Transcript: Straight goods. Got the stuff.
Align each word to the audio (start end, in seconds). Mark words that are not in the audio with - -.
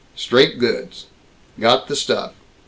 Straight 0.15 0.57
goods. 0.57 1.05
Got 1.59 1.87
the 1.87 1.95
stuff. 1.95 2.33